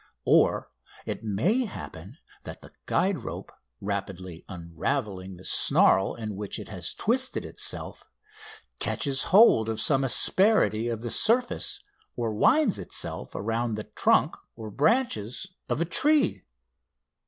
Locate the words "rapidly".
3.79-4.43